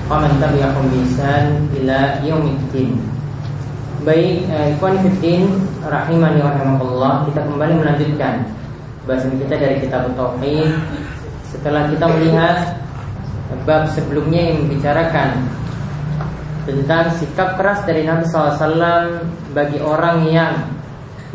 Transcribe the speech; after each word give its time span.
Wa 0.07 0.23
man 0.23 0.31
tabi'ahum 0.39 0.87
bisan 0.95 1.67
Ila 1.75 2.23
yaumiddin 2.23 3.03
Baik, 4.03 4.51
uh, 4.51 4.67
Ikhwan 4.75 4.99
Fiddin 4.99 5.47
Rahimani 5.79 6.43
wa 6.43 6.51
rahmatullah 6.51 7.13
Kita 7.31 7.39
kembali 7.47 7.73
melanjutkan 7.79 8.43
Bahasan 9.07 9.39
kita 9.39 9.55
dari 9.55 9.79
kitab 9.79 10.11
Tauhid 10.19 10.75
Setelah 11.47 11.87
kita 11.87 12.11
melihat 12.11 12.83
bab 13.63 13.87
sebelumnya 13.95 14.51
yang 14.51 14.65
membicarakan 14.65 15.45
tentang 16.63 17.11
sikap 17.19 17.59
keras 17.59 17.83
dari 17.83 18.07
Nabi 18.07 18.23
SAW 18.25 19.19
bagi 19.51 19.79
orang 19.83 20.25
yang 20.31 20.53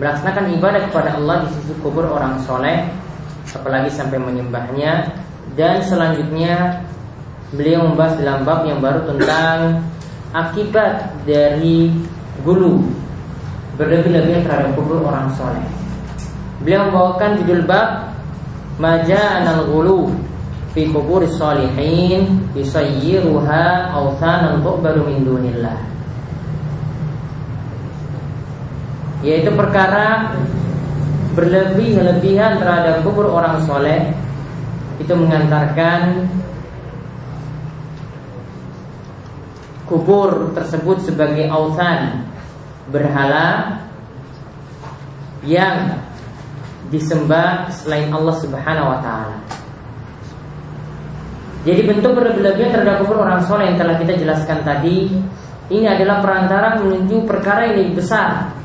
melaksanakan 0.00 0.56
ibadah 0.56 0.82
kepada 0.88 1.20
Allah 1.20 1.44
di 1.44 1.48
sisi 1.58 1.74
kubur 1.84 2.08
orang 2.08 2.40
soleh, 2.42 2.88
apalagi 3.52 3.92
sampai 3.92 4.18
menyembahnya. 4.18 5.12
Dan 5.52 5.84
selanjutnya 5.84 6.80
beliau 7.52 7.92
membahas 7.92 8.14
dalam 8.20 8.42
bab 8.46 8.64
yang 8.64 8.80
baru 8.80 9.04
tentang 9.04 9.84
akibat 10.32 11.12
dari 11.28 11.92
gulu. 12.42 12.84
Berlebih-lebihan 13.78 14.42
terhadap 14.42 14.74
kubur 14.74 15.06
orang 15.06 15.30
soleh. 15.38 15.66
Beliau 16.62 16.90
membawakan 16.90 17.38
judul 17.42 17.62
bab 17.62 18.10
Maja 18.78 19.42
anal 19.42 19.66
gulu 19.66 20.14
fi 20.70 20.86
kubur 20.86 21.26
salihin 21.26 22.46
yusayyiruha 22.54 23.90
awthanan 23.90 24.62
tu'baru 24.62 25.02
min 25.02 25.26
dunillah. 25.26 25.82
Yaitu 29.26 29.50
perkara 29.50 30.30
berlebih-lebihan 31.34 32.62
terhadap 32.62 33.02
kubur 33.02 33.34
orang 33.34 33.58
soleh. 33.66 34.14
Itu 35.02 35.18
mengantarkan 35.18 36.30
kubur 39.90 40.54
tersebut 40.54 41.02
sebagai 41.02 41.50
autan 41.50 42.27
berhala 42.88 43.78
yang 45.44 46.00
disembah 46.88 47.68
selain 47.68 48.08
Allah 48.10 48.36
Subhanahu 48.40 48.88
wa 48.88 48.98
taala. 49.04 49.38
Jadi 51.68 51.84
bentuk 51.84 52.16
berlebihan 52.16 52.72
terhadap 52.72 53.04
kubur 53.04 53.20
orang 53.28 53.44
soleh 53.44 53.68
yang 53.68 53.76
telah 53.76 54.00
kita 54.00 54.16
jelaskan 54.16 54.64
tadi 54.64 55.10
ini 55.68 55.84
adalah 55.84 56.24
perantara 56.24 56.80
menuju 56.80 57.28
perkara 57.28 57.68
yang 57.68 57.76
lebih 57.76 58.00
besar 58.00 58.56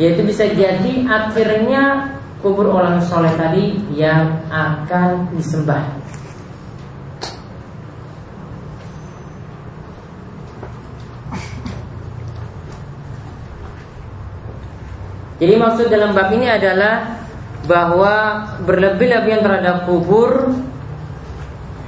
Yaitu 0.00 0.24
bisa 0.24 0.48
jadi 0.48 1.04
akhirnya 1.04 2.16
kubur 2.40 2.72
orang 2.72 3.04
soleh 3.04 3.28
tadi 3.36 3.76
yang 3.92 4.40
akan 4.48 5.28
disembah 5.36 5.84
Jadi 15.40 15.56
maksud 15.56 15.88
dalam 15.88 16.12
bab 16.12 16.28
ini 16.36 16.52
adalah 16.52 17.16
bahwa 17.64 18.44
berlebih-lebihan 18.68 19.40
terhadap 19.40 19.88
kubur 19.88 20.52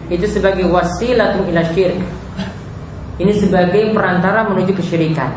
itu 0.08 0.24
sebagai 0.24 0.72
wasilah 0.72 1.36
ila 1.36 1.62
syirik. 1.76 2.00
Ini 3.20 3.32
sebagai 3.36 3.92
perantara 3.92 4.48
menuju 4.48 4.72
kesyirikan. 4.72 5.30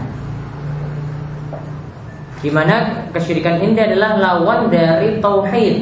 Di 2.40 2.48
mana 2.48 3.08
kesyirikan 3.12 3.60
ini 3.60 3.76
adalah 3.84 4.16
lawan 4.16 4.72
dari 4.72 5.20
tauhid. 5.20 5.76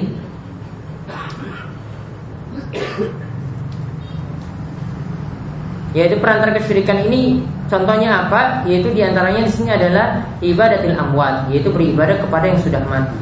Yaitu 5.93 6.17
perantara 6.17 6.57
kesyirikan 6.57 7.05
ini 7.05 7.45
contohnya 7.67 8.27
apa? 8.27 8.67
Yaitu 8.67 8.91
di 8.91 9.03
antaranya 9.03 9.43
di 9.45 9.51
sini 9.51 9.69
adalah 9.71 10.23
ibadatil 10.39 10.95
amwat, 10.95 11.47
yaitu 11.51 11.69
beribadah 11.71 12.19
kepada 12.19 12.45
yang 12.49 12.59
sudah 12.59 12.81
mati. 12.87 13.17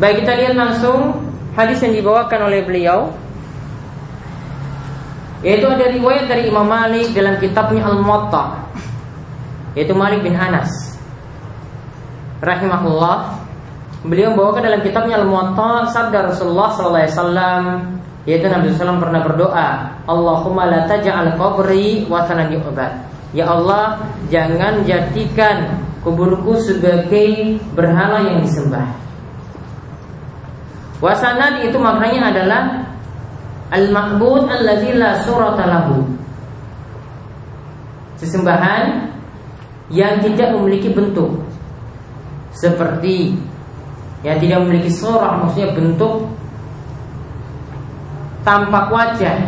Baik 0.00 0.24
kita 0.24 0.32
lihat 0.32 0.54
langsung 0.56 1.28
hadis 1.52 1.84
yang 1.84 1.92
dibawakan 1.92 2.48
oleh 2.48 2.64
beliau 2.64 3.12
yaitu 5.40 5.68
ada 5.68 5.88
riwayat 5.88 6.28
dari 6.28 6.48
Imam 6.52 6.68
Malik 6.68 7.12
dalam 7.16 7.36
kitabnya 7.36 7.84
Al-Muwatta 7.84 8.64
yaitu 9.76 9.92
Malik 9.96 10.24
bin 10.24 10.36
Anas 10.36 10.96
rahimahullah 12.44 13.40
beliau 14.04 14.32
membawakan 14.32 14.72
dalam 14.72 14.80
kitabnya 14.80 15.20
Al-Muwatta 15.20 15.92
sabda 15.92 16.32
Rasulullah 16.32 16.72
sallallahu 16.72 17.00
alaihi 17.04 17.12
wasallam 17.16 17.64
yaitu 18.28 18.46
Nabi 18.52 18.68
SAW 18.72 19.00
pernah 19.00 19.24
berdoa 19.24 19.68
Allahumma 20.04 20.68
la 20.68 20.84
taj'al 20.84 21.36
qabri 21.40 22.04
wathanan 22.10 22.52
yu'bad 22.52 23.08
Ya 23.30 23.46
Allah 23.46 24.02
jangan 24.26 24.82
jadikan 24.82 25.80
kuburku 26.02 26.58
sebagai 26.58 27.62
berhala 27.72 28.26
yang 28.26 28.42
disembah 28.42 29.00
Wasanad 31.00 31.64
itu 31.64 31.80
maknanya 31.80 32.28
adalah 32.28 32.62
al-ma'bud 33.72 34.52
allazi 34.52 34.92
la 34.92 35.16
surata. 35.24 35.64
Sesembahan 38.20 39.08
yang 39.88 40.20
tidak 40.20 40.52
memiliki 40.52 40.92
bentuk. 40.92 41.40
Seperti 42.52 43.32
yang 44.20 44.36
tidak 44.36 44.60
memiliki 44.68 44.92
surah 44.92 45.40
maksudnya 45.40 45.72
bentuk 45.72 46.28
tampak 48.50 48.90
wajah. 48.90 49.38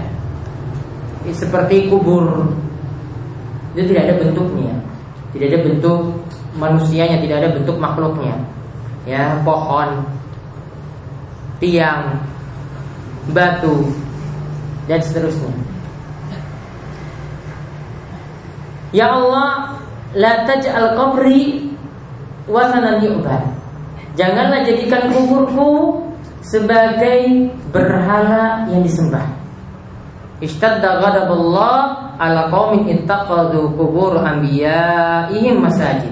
Seperti 1.34 1.90
kubur. 1.90 2.54
Itu 3.74 3.90
tidak 3.90 4.06
ada 4.06 4.14
bentuknya. 4.22 4.70
Tidak 5.34 5.46
ada 5.50 5.60
bentuk 5.66 6.00
manusianya, 6.54 7.18
tidak 7.18 7.42
ada 7.42 7.50
bentuk 7.58 7.76
makhluknya. 7.82 8.38
Ya, 9.02 9.42
pohon, 9.42 10.06
tiang, 11.58 12.22
batu, 13.34 13.90
dan 14.86 15.02
seterusnya. 15.02 15.50
Ya 18.94 19.10
Allah, 19.10 19.80
la 20.14 20.46
taj'al 20.46 20.94
qabri 20.94 21.74
wasanan 22.46 23.02
yu'bad. 23.02 23.42
Janganlah 24.14 24.62
jadikan 24.68 25.08
kuburku 25.08 26.04
sebagai 26.42 27.48
berhala 27.70 28.66
yang 28.68 28.82
disembah. 28.82 29.24
Ishtadda 30.42 30.98
ghadabullah 30.98 31.76
ala 32.18 32.50
qaumin 32.50 32.90
ittaqadu 32.90 33.78
kubur 33.78 34.18
anbiya'ihim 34.18 35.62
masajid. 35.62 36.10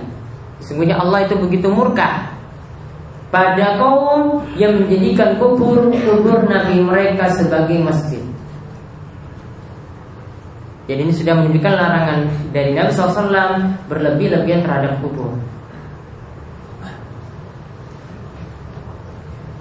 Sesungguhnya 0.63 1.03
Allah 1.03 1.27
itu 1.27 1.35
begitu 1.35 1.67
murka 1.67 2.31
pada 3.35 3.79
kaum 3.79 4.43
yang 4.55 4.79
menjadikan 4.79 5.39
kubur 5.39 5.91
kubur 5.91 6.47
nabi 6.47 6.79
mereka 6.79 7.31
sebagai 7.35 7.79
masjid. 7.83 8.23
Jadi 10.91 11.07
ini 11.07 11.15
sudah 11.15 11.39
menunjukkan 11.39 11.71
larangan 11.71 12.19
dari 12.51 12.75
Nabi 12.75 12.91
SAW 12.91 13.63
berlebih-lebihan 13.87 14.67
terhadap 14.67 14.99
kubur. 14.99 15.39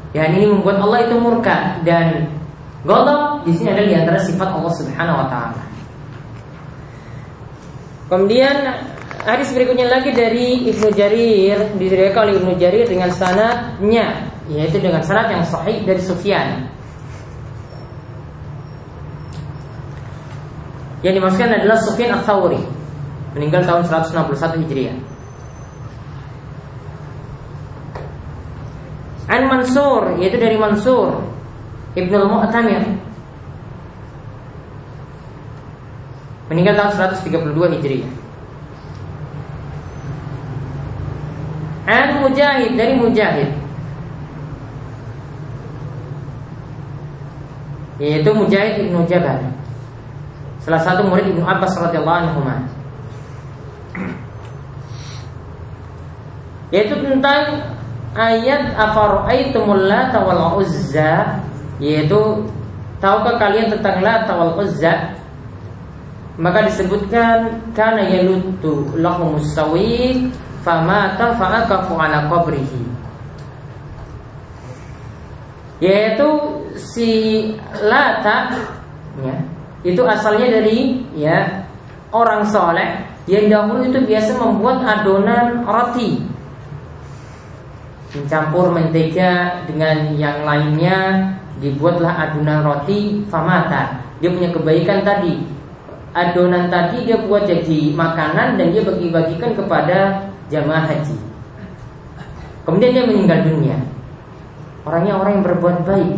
Dan 0.10 0.34
ini 0.34 0.46
membuat 0.50 0.82
Allah 0.82 1.06
itu 1.06 1.16
murka 1.22 1.80
dan 1.86 2.34
golok 2.82 3.46
di 3.46 3.54
sini 3.54 3.70
adalah 3.70 3.88
di 3.88 3.96
antara 3.96 4.20
sifat 4.22 4.50
Allah 4.50 4.74
Subhanahu 4.74 5.20
Wa 5.22 5.28
Taala. 5.30 5.64
Kemudian 8.10 8.56
Hadis 9.20 9.52
berikutnya 9.52 9.92
lagi 9.92 10.16
dari 10.16 10.64
Ibnu 10.72 10.96
Jarir 10.96 11.76
diriwayatkan 11.76 12.22
oleh 12.24 12.36
Ibnu 12.40 12.54
Jarir 12.56 12.88
dengan 12.88 13.12
sanadnya 13.12 14.32
yaitu 14.48 14.80
dengan 14.80 15.04
sanad 15.04 15.28
yang 15.28 15.44
sahih 15.44 15.84
dari 15.84 16.00
Sufyan. 16.00 16.72
Yang 21.04 21.14
dimaksudkan 21.20 21.52
adalah 21.52 21.78
Sufyan 21.84 22.16
Ats-Tsauri 22.16 22.64
meninggal 23.36 23.68
tahun 23.68 23.84
161 23.86 24.64
Hijriah. 24.66 24.98
An 29.30 29.46
Mansur 29.46 30.18
yaitu 30.18 30.42
dari 30.42 30.58
Mansur. 30.58 31.22
Ibnu 31.94 32.18
Mu'tamir. 32.26 32.82
Meninggal 36.50 36.74
tahun 36.74 37.14
132 37.22 37.78
Hijriah. 37.78 38.14
An 41.86 42.10
Mujahid 42.26 42.74
dari 42.74 42.94
Mujahid. 42.98 43.50
Yaitu 48.02 48.32
Mujahid 48.34 48.90
ibnu 48.90 49.06
Jabal. 49.06 49.46
Salah 50.64 50.82
satu 50.82 51.06
murid 51.06 51.30
ibnu 51.30 51.46
Abbas 51.46 51.78
radhiyallahu 51.78 52.18
anhu 52.18 52.42
yaitu 56.70 56.94
tentang 57.02 57.74
ayat 58.18 58.74
afara'aitumul 58.74 59.86
lata 59.90 60.24
wal 60.26 60.62
uzza? 60.62 61.42
Yaitu 61.80 62.46
tahukah 63.04 63.38
kalian 63.38 63.74
tentang 63.74 64.02
lata 64.02 64.34
wal 64.38 64.54
uzza? 64.62 65.18
Maka 66.40 66.64
disebutkan 66.72 67.60
karena 67.76 68.08
yalutu 68.08 68.96
lahumus 68.96 69.52
sawiq 69.52 70.32
famata 70.64 71.36
fa'akafu 71.36 72.00
ala 72.00 72.32
qabrihi. 72.32 72.84
Yaitu 75.84 76.28
si 76.76 77.12
Lata 77.84 78.52
ya, 79.24 79.36
itu 79.84 80.04
asalnya 80.04 80.60
dari 80.60 81.08
ya 81.16 81.64
orang 82.12 82.44
soleh 82.44 83.00
yang 83.32 83.48
dahulu 83.48 83.88
itu 83.88 84.00
biasa 84.04 84.36
membuat 84.40 84.84
adonan 84.84 85.64
roti 85.64 86.20
mencampur 88.10 88.74
mentega 88.74 89.64
dengan 89.70 90.18
yang 90.18 90.42
lainnya 90.42 91.30
dibuatlah 91.62 92.30
adonan 92.30 92.66
roti 92.66 93.22
famata. 93.30 94.02
Dia 94.20 94.34
punya 94.34 94.50
kebaikan 94.50 95.06
tadi. 95.06 95.46
Adonan 96.10 96.74
tadi 96.74 97.06
dia 97.06 97.22
buat 97.22 97.46
jadi 97.46 97.94
makanan 97.94 98.58
dan 98.58 98.68
dia 98.74 98.82
bagi-bagikan 98.82 99.54
kepada 99.54 100.30
jamaah 100.50 100.90
haji. 100.90 101.18
Kemudian 102.66 102.92
dia 102.98 103.06
meninggal 103.06 103.46
dunia. 103.46 103.78
Orangnya 104.84 105.14
orang 105.22 105.40
yang 105.40 105.46
berbuat 105.46 105.78
baik. 105.86 106.14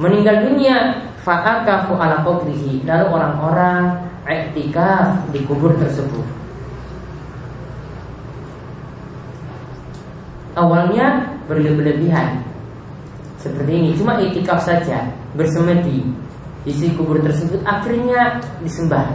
Meninggal 0.00 0.48
dunia 0.48 0.76
fa'akafu 1.26 1.98
ala 1.98 2.24
qabrihi 2.24 2.88
lalu 2.88 3.06
orang-orang 3.12 4.08
iktikaf 4.24 5.28
di 5.34 5.44
kubur 5.44 5.76
tersebut 5.76 6.24
awalnya 10.58 11.38
berlebihan 11.46 12.48
seperti 13.38 13.70
ini 13.70 13.90
cuma 13.94 14.18
iktikaf 14.18 14.58
saja 14.66 15.06
bersemedi. 15.38 16.02
Di 16.66 16.74
si 16.74 16.90
kubur 16.98 17.22
tersebut 17.22 17.62
akhirnya 17.62 18.42
disembah. 18.60 19.06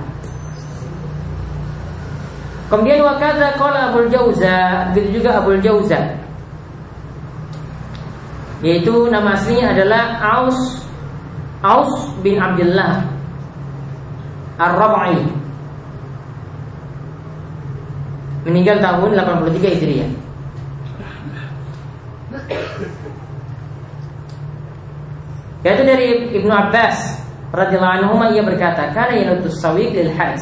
Kemudian 2.71 3.03
wakada 3.03 3.53
qala 3.59 3.91
Abul 3.91 4.07
Jauza, 4.09 4.89
begitu 4.95 5.21
juga 5.21 5.43
Abul 5.43 5.59
Jauza. 5.59 5.99
Yaitu 8.63 9.11
nama 9.11 9.35
aslinya 9.35 9.75
adalah 9.75 10.03
Aus 10.23 10.87
Aus 11.59 11.91
bin 12.23 12.39
Abdullah 12.39 13.03
Ar-Rabai. 14.55 15.19
Meninggal 18.47 18.79
tahun 18.79 19.19
83 19.19 19.75
Hijriah. 19.77 20.22
Yaitu 25.63 25.83
dari 25.87 26.07
Ibnu 26.35 26.51
Abbas 26.51 27.23
radhiyallahu 27.55 28.19
anhu 28.19 28.35
ia 28.35 28.43
berkata, 28.43 28.91
"Kana 28.91 29.15
yanutus 29.15 29.63
sawiq 29.63 29.95
lil 29.95 30.11
hajj." 30.11 30.41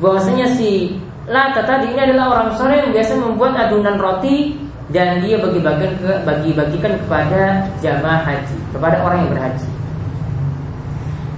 Bahwasanya 0.00 0.52
si 0.56 0.96
Lata 1.26 1.66
tadi 1.66 1.90
ini 1.90 1.98
adalah 1.98 2.38
orang 2.38 2.48
sore 2.54 2.78
yang 2.78 2.94
biasa 2.94 3.18
membuat 3.18 3.58
adonan 3.58 3.98
roti 3.98 4.54
dan 4.94 5.18
dia 5.18 5.42
bagi-bagikan 5.42 6.22
bagi-bagikan 6.22 6.92
kepada 7.02 7.66
jamaah 7.82 8.22
haji, 8.22 8.56
kepada 8.70 9.02
orang 9.02 9.26
yang 9.26 9.30
berhaji. 9.34 9.66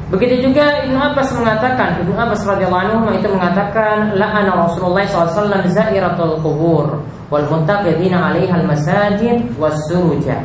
Begitu 0.09 0.49
juga 0.49 0.89
Ibnu 0.89 0.97
Abbas 0.97 1.37
mengatakan, 1.37 2.01
Ibnu 2.01 2.17
Abbas 2.17 2.41
radhiyallahu 2.49 2.85
anhu 2.97 3.13
itu 3.13 3.29
mengatakan, 3.29 4.17
la'ana 4.17 4.65
Rasulullah 4.65 5.05
SAW 5.05 5.69
zairatul 5.69 6.41
kubur 6.41 7.05
wal 7.29 7.45
muntaqidina 7.45 8.17
'alaiha 8.17 8.57
al-masajid 8.57 9.53
was 9.61 9.77
suruja. 9.85 10.41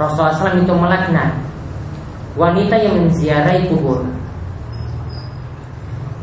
Rasulullah 0.00 0.32
SAW 0.32 0.56
itu 0.56 0.72
melaknat 0.72 1.36
wanita 2.32 2.80
yang 2.80 2.96
menziarahi 3.04 3.68
kubur. 3.68 4.08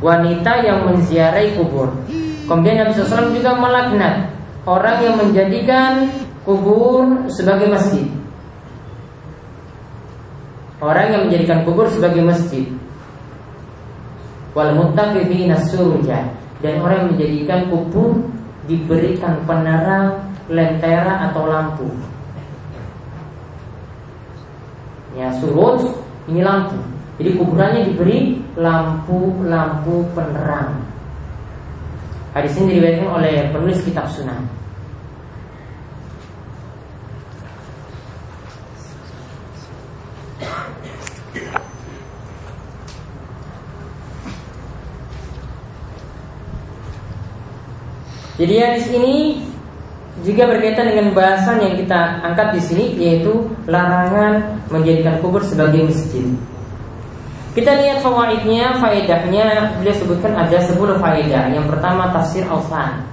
Wanita 0.01 0.66
yang 0.66 0.89
menziarahi 0.89 1.54
kubur. 1.54 1.94
Kemudian 2.50 2.81
Nabi 2.81 2.98
SAW 2.98 3.30
juga 3.30 3.62
melaknat 3.62 4.33
orang 4.66 4.98
yang 5.06 5.16
menjadikan 5.22 6.10
kubur 6.42 7.30
sebagai 7.30 7.69
masjid. 7.69 8.10
Orang 10.81 11.13
yang 11.13 11.22
menjadikan 11.30 11.62
kubur 11.62 11.86
sebagai 11.94 12.25
masjid. 12.25 12.66
Wal 14.57 14.74
muttaqidina 14.74 15.56
suruja 15.69 16.25
dan 16.60 16.74
orang 16.81 17.06
yang 17.06 17.10
menjadikan 17.16 17.60
kubur 17.69 18.18
diberikan 18.66 19.45
penerang 19.45 20.25
lentera 20.50 21.30
atau 21.30 21.45
lampu. 21.45 21.88
Ya 25.13 25.30
surut 25.38 25.86
ini 26.25 26.42
lampu. 26.42 26.81
Jadi 27.22 27.38
kuburannya 27.38 27.81
diberi 27.94 28.42
lampu-lampu 28.57 30.10
penerang. 30.18 30.81
Hadis 32.33 32.57
ini 32.57 32.80
diriwayatkan 32.80 33.10
oleh 33.12 33.36
penulis 33.54 33.86
kitab 33.86 34.10
Sunan. 34.10 34.60
Jadi 48.41 48.53
hadis 48.57 48.89
ini 48.89 49.38
juga 50.25 50.49
berkaitan 50.49 50.89
dengan 50.89 51.13
bahasan 51.13 51.61
yang 51.61 51.77
kita 51.77 52.25
angkat 52.25 52.57
di 52.57 52.61
sini 52.65 52.85
yaitu 52.97 53.45
larangan 53.69 54.57
menjadikan 54.73 55.21
kubur 55.21 55.45
sebagai 55.45 55.85
masjid. 55.85 56.25
Kita 57.53 57.77
lihat 57.77 58.01
fawaidnya, 58.01 58.81
faedahnya 58.81 59.77
beliau 59.77 59.93
sebutkan 59.93 60.33
ada 60.33 60.57
10 60.57 60.73
faedah. 60.97 61.54
Yang 61.54 61.66
pertama 61.69 62.09
tafsir 62.09 62.42
Ausan. 62.49 63.06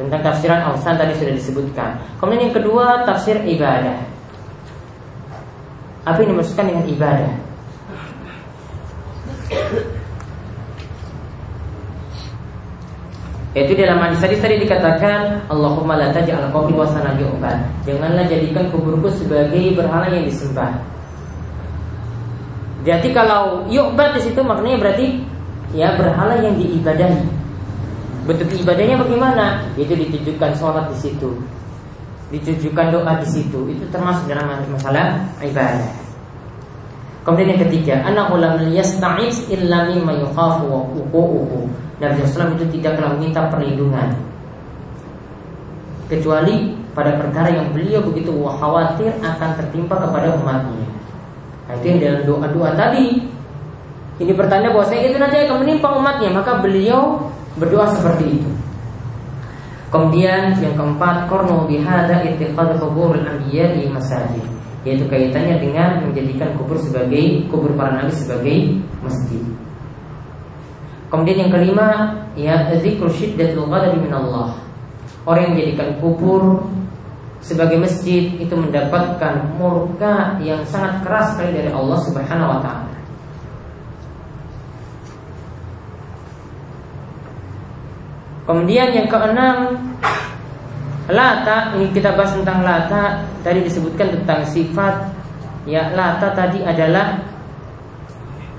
Tentang 0.00 0.24
tafsiran 0.24 0.72
Ausan 0.72 0.96
tadi 0.96 1.12
sudah 1.20 1.34
disebutkan. 1.36 2.00
Kemudian 2.16 2.48
yang 2.48 2.56
kedua 2.56 3.04
tafsir 3.04 3.36
ibadah. 3.44 4.00
Apa 6.08 6.22
yang 6.24 6.32
dimaksudkan 6.32 6.64
dengan 6.64 6.86
ibadah? 6.88 7.32
Yaitu 13.56 13.72
dalam 13.72 13.96
hadis 14.04 14.20
tadi 14.20 14.36
tadi 14.36 14.68
dikatakan 14.68 15.48
Allahumma 15.48 15.96
la 15.96 16.12
taj'al 16.12 16.52
qabri 16.52 16.76
wasana 16.76 17.16
yu'bad. 17.16 17.56
Janganlah 17.88 18.28
jadikan 18.28 18.68
kuburku 18.68 19.08
sebagai 19.16 19.72
berhala 19.72 20.12
yang 20.12 20.28
disembah. 20.28 20.76
Jadi 22.84 23.16
kalau 23.16 23.64
yu'bad 23.72 24.12
di 24.12 24.28
situ 24.28 24.44
maknanya 24.44 24.76
berarti 24.76 25.06
ya 25.72 25.96
berhala 25.96 26.36
yang 26.44 26.52
diibadahi. 26.60 27.24
Bentuk 28.28 28.52
ibadahnya 28.60 29.00
bagaimana? 29.00 29.64
Itu 29.80 29.96
ditujukan 29.96 30.52
sholat 30.60 30.92
di 30.92 30.96
situ, 31.00 31.40
ditujukan 32.36 32.92
doa 32.92 33.16
di 33.24 33.28
situ. 33.30 33.72
Itu 33.72 33.88
termasuk 33.88 34.28
dalam 34.28 34.68
masalah 34.68 35.24
ibadah. 35.40 36.05
Kemudian 37.26 37.58
yang 37.58 37.62
ketiga, 37.66 38.06
anak 38.06 38.30
ulama 38.30 38.62
yasta'iz 38.70 39.50
illa 39.50 39.90
mimma 39.90 40.14
yukhafu 40.14 40.70
wa 40.70 40.86
uquhu. 40.94 41.66
Nabi 41.98 42.22
SAW 42.22 42.54
itu 42.54 42.78
tidaklah 42.78 43.18
meminta 43.18 43.50
perlindungan 43.50 44.14
kecuali 46.06 46.78
pada 46.94 47.18
perkara 47.18 47.50
yang 47.50 47.74
beliau 47.74 47.98
begitu 48.06 48.30
khawatir 48.30 49.10
akan 49.20 49.50
tertimpa 49.58 49.98
kepada 49.98 50.38
umatnya. 50.38 50.86
Nah, 51.66 51.74
itu 51.82 51.84
yang 51.90 51.98
dalam 51.98 52.22
doa-doa 52.30 52.70
tadi 52.78 53.26
ini 54.22 54.32
bertanda 54.32 54.70
bahwa 54.70 54.86
saya 54.86 55.10
itu 55.10 55.18
nanti 55.18 55.44
akan 55.44 55.66
menimpa 55.66 55.92
umatnya 55.98 56.30
maka 56.30 56.62
beliau 56.62 57.26
berdoa 57.58 57.90
seperti 57.90 58.38
itu. 58.38 58.50
Kemudian 59.90 60.54
yang 60.62 60.74
keempat 60.78 61.26
korno 61.26 61.66
bihada 61.66 62.22
ittikhad 62.22 62.78
kubur 62.78 63.18
anbiya 63.18 63.74
di 63.74 63.90
masjid 63.90 64.55
yaitu 64.86 65.02
kaitannya 65.10 65.58
dengan 65.58 66.06
menjadikan 66.06 66.54
kubur 66.54 66.78
sebagai 66.78 67.42
kubur 67.50 67.74
para 67.74 67.98
nabi 67.98 68.14
sebagai 68.14 68.78
masjid. 69.02 69.42
Kemudian 71.10 71.46
yang 71.46 71.50
kelima 71.50 71.88
ya 72.38 72.70
zikr 72.78 73.10
syiddatul 73.10 73.66
ghadabi 73.66 74.06
min 74.06 74.14
Allah. 74.14 74.54
Orang 75.26 75.50
yang 75.50 75.52
menjadikan 75.58 75.98
kubur 75.98 76.70
sebagai 77.42 77.82
masjid 77.82 78.30
itu 78.38 78.54
mendapatkan 78.54 79.58
murka 79.58 80.38
yang 80.38 80.62
sangat 80.62 81.02
keras 81.02 81.34
sekali 81.34 81.50
dari 81.58 81.70
Allah 81.74 81.98
Subhanahu 82.06 82.52
wa 82.54 82.60
taala. 82.62 82.94
Kemudian 88.46 88.94
yang 88.94 89.10
keenam 89.10 89.74
Lata 91.06 91.78
ini 91.78 91.94
kita 91.94 92.18
bahas 92.18 92.34
tentang 92.34 92.66
Lata. 92.66 93.22
Tadi 93.46 93.62
disebutkan 93.62 94.10
tentang 94.10 94.42
sifat. 94.42 95.06
Ya 95.62 95.94
Lata 95.94 96.34
tadi 96.34 96.66
adalah 96.66 97.22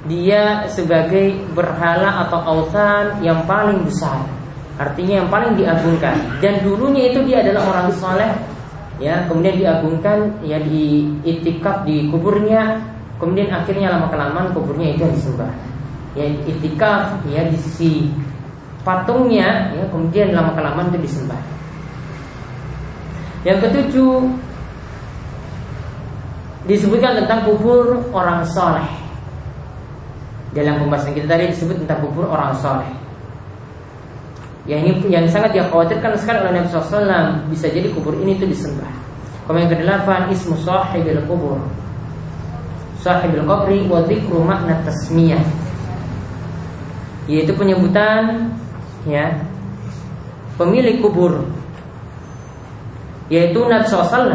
dia 0.07 0.63
sebagai 0.71 1.35
berhala 1.51 2.23
atau 2.27 2.39
autan 2.39 3.19
yang 3.19 3.43
paling 3.43 3.83
besar. 3.83 4.23
Artinya 4.79 5.23
yang 5.23 5.29
paling 5.29 5.59
diagungkan. 5.59 6.15
Dan 6.39 6.63
dulunya 6.63 7.11
itu 7.11 7.19
dia 7.27 7.43
adalah 7.43 7.67
orang 7.67 7.87
soleh. 7.99 8.31
Ya 8.97 9.27
kemudian 9.27 9.59
diagungkan 9.59 10.39
ya 10.47 10.55
di 10.63 11.03
itikaf 11.27 11.83
di 11.83 12.07
kuburnya. 12.07 12.79
Kemudian 13.19 13.51
akhirnya 13.51 13.91
lama 13.91 14.07
kelamaan 14.07 14.55
kuburnya 14.55 14.95
itu 14.95 15.03
disembah. 15.03 15.51
Ya 16.15 16.31
itikaf 16.47 17.11
ya 17.27 17.43
di 17.43 17.59
sisi 17.59 18.07
patungnya 18.87 19.75
ya 19.75 19.83
kemudian 19.91 20.31
lama 20.31 20.55
kelamaan 20.55 20.87
itu 20.95 21.11
disembah 21.11 21.56
yang 23.45 23.57
ketujuh 23.61 24.25
disebutkan 26.67 27.23
tentang 27.23 27.45
kubur 27.47 28.01
orang 28.11 28.43
soleh. 28.47 28.87
Dalam 30.55 30.81
pembahasan 30.81 31.13
kita 31.13 31.27
tadi 31.29 31.53
disebut 31.53 31.85
tentang 31.85 32.01
kubur 32.01 32.25
orang 32.27 32.55
soleh. 32.57 32.89
Yang 34.67 34.81
ini 34.83 34.91
yang 35.15 35.25
sangat 35.31 35.55
dikhawatirkan 35.55 36.19
sekali 36.19 36.43
oleh 36.43 36.59
Nabi 36.59 36.67
SAW 36.67 37.47
bisa 37.47 37.71
jadi 37.71 37.87
kubur 37.95 38.17
ini 38.19 38.35
itu 38.35 38.43
disembah. 38.43 38.91
Kemudian 39.47 39.63
yang 39.63 39.71
kedelapan 39.79 40.21
ismu 40.27 40.59
sahibil 40.59 41.23
kubur. 41.23 41.55
Sahibil 42.99 43.47
qabri 43.47 43.87
wa 43.87 44.03
dzikru 44.03 44.43
makna 44.43 44.75
tasmiyah. 44.83 45.39
Yaitu 47.31 47.55
penyebutan 47.55 48.51
ya 49.07 49.39
pemilik 50.59 50.99
kubur 50.99 51.47
yaitu 53.27 53.59
Nabi 53.67 53.85
SAW 53.87 54.31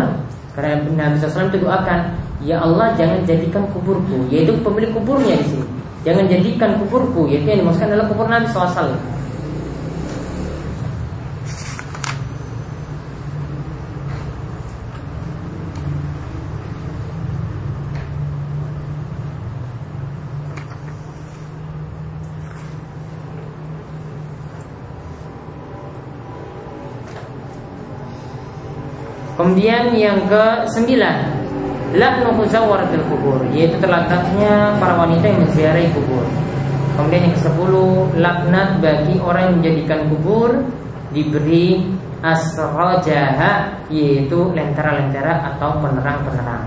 karena 0.53 0.85
Nabi 0.85 1.17
SAW 1.17 1.49
itu 1.49 1.65
doakan 1.65 2.13
ya 2.45 2.61
Allah 2.61 2.93
jangan 2.99 3.25
jadikan 3.25 3.65
kuburku 3.73 4.29
yaitu 4.29 4.53
pemilik 4.61 4.91
kuburnya 4.93 5.39
di 5.41 5.47
sini. 5.49 5.67
Jangan 6.03 6.27
jadikan 6.27 6.71
kuburku 6.83 7.31
yaitu 7.31 7.47
yang 7.47 7.63
dimaksudkan 7.65 7.95
adalah 7.95 8.07
kubur 8.11 8.27
Nabi 8.29 8.47
SAW 8.51 8.93
Kemudian 29.53 29.93
yang 29.93 30.17
ke 30.33 30.65
sembilan 30.65 31.29
Laknu 31.93 32.41
muzawwaratul 32.41 33.05
kubur 33.05 33.45
Yaitu 33.53 33.77
terletaknya 33.85 34.81
para 34.81 34.97
wanita 34.97 35.29
yang 35.29 35.45
menziarahi 35.45 35.93
kubur. 35.93 36.25
Kemudian 36.97 37.29
yang 37.29 37.37
ke 37.37 37.43
sepuluh 37.45 38.09
Laknat 38.17 38.81
bagi 38.81 39.21
orang 39.21 39.53
yang 39.53 39.55
menjadikan 39.61 40.09
kubur 40.09 40.57
Diberi 41.13 41.85
asrojaha 42.25 43.85
Yaitu 43.93 44.57
lentera-lentera 44.57 45.53
atau 45.53 45.85
penerang-penerang 45.85 46.65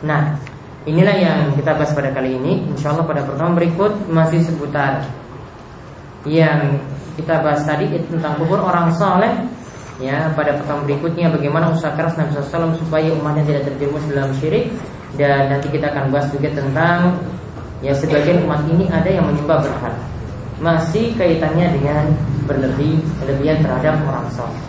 Nah, 0.00 0.36
inilah 0.88 1.16
yang 1.16 1.38
kita 1.56 1.76
bahas 1.76 1.92
pada 1.92 2.10
kali 2.12 2.36
ini. 2.40 2.64
Insya 2.72 2.92
Allah 2.92 3.04
pada 3.04 3.20
pertemuan 3.24 3.56
berikut 3.56 3.92
masih 4.08 4.40
seputar 4.44 5.04
yang 6.28 6.80
kita 7.16 7.40
bahas 7.44 7.64
tadi 7.64 7.88
tentang 8.08 8.40
kubur 8.40 8.60
orang 8.60 8.92
soleh. 8.96 9.32
Ya, 10.00 10.32
pada 10.32 10.56
pertemuan 10.56 10.88
berikutnya 10.88 11.28
bagaimana 11.28 11.76
usaha 11.76 11.92
keras 11.92 12.16
Nabi 12.16 12.32
SAW 12.32 12.72
supaya 12.72 13.12
umatnya 13.12 13.44
tidak 13.44 13.68
terjerumus 13.68 14.00
dalam 14.08 14.32
syirik 14.40 14.72
dan 15.20 15.52
nanti 15.52 15.68
kita 15.68 15.92
akan 15.92 16.08
bahas 16.08 16.32
juga 16.32 16.48
tentang 16.56 17.20
ya 17.84 17.92
sebagian 17.92 18.48
umat 18.48 18.64
ini 18.64 18.88
ada 18.88 19.12
yang 19.12 19.28
menyembah 19.28 19.60
berhala. 19.60 20.00
Masih 20.56 21.12
kaitannya 21.20 21.76
dengan 21.76 22.04
berlebih 22.48 22.96
kelebihan 23.20 23.60
terhadap 23.60 24.00
orang 24.08 24.24
soleh. 24.32 24.64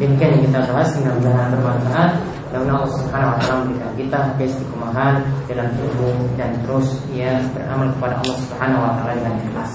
Demikian 0.00 0.40
yang 0.40 0.44
kita 0.48 0.60
bahas, 0.72 0.88
mudah-mudahan 0.96 1.48
bermanfaat. 1.52 2.12
Dan 2.52 2.68
Allah 2.68 2.92
Subhanahu 3.00 3.32
wa 3.32 3.38
taala 3.40 3.64
memberikan 3.64 3.92
kita 3.96 4.18
keistiqomahan 4.36 5.14
dalam 5.48 5.68
ilmu 5.72 6.36
dan 6.36 6.52
terus 6.62 7.00
ya 7.08 7.40
beramal 7.56 7.88
kepada 7.96 8.20
Allah 8.20 8.36
Subhanahu 8.44 8.84
wa 8.84 8.92
taala 9.00 9.12
dengan 9.16 9.34
ikhlas. 9.40 9.72